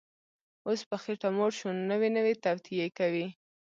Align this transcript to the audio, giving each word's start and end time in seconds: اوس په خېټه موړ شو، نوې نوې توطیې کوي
اوس 0.67 0.81
په 0.89 0.95
خېټه 1.03 1.29
موړ 1.37 1.51
شو، 1.59 1.69
نوې 1.89 2.09
نوې 2.17 2.33
توطیې 2.43 2.87
کوي 2.97 3.27